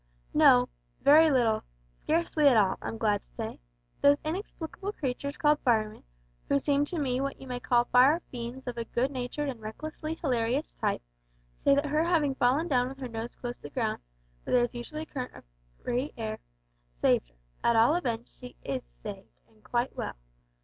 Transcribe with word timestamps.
"No, 0.33 0.67
very 1.01 1.29
little 1.29 1.63
scarcely 2.01 2.47
at 2.47 2.57
all, 2.57 2.75
I'm 2.81 2.97
glad 2.97 3.21
to 3.21 3.33
say. 3.35 3.59
Those 4.01 4.17
inexplicable 4.25 4.93
creatures 4.93 5.37
called 5.37 5.59
firemen, 5.59 6.01
who 6.49 6.57
seem 6.57 6.85
to 6.85 6.97
me 6.97 7.21
what 7.21 7.39
you 7.39 7.45
may 7.45 7.59
call 7.59 7.85
fire 7.85 8.19
fiends 8.31 8.65
of 8.65 8.79
a 8.79 8.85
good 8.85 9.11
natured 9.11 9.47
and 9.47 9.61
recklessly 9.61 10.15
hilarious 10.15 10.73
type, 10.73 11.03
say 11.63 11.75
that 11.75 11.85
her 11.85 12.03
having 12.03 12.33
fallen 12.33 12.67
down 12.67 12.89
with 12.89 12.97
her 12.97 13.07
nose 13.07 13.35
close 13.35 13.57
to 13.57 13.61
the 13.61 13.69
ground, 13.69 14.01
where 14.43 14.55
there 14.55 14.63
is 14.65 14.73
usually 14.73 15.03
a 15.03 15.05
free 15.05 15.13
current 15.13 15.33
of 15.35 16.17
air, 16.17 16.39
saved 16.99 17.29
her. 17.29 17.35
At 17.63 17.75
all 17.75 17.93
events 17.93 18.31
she 18.35 18.55
is 18.63 18.81
saved, 19.03 19.29
and 19.47 19.63
quite 19.63 19.95
well." 19.95 20.15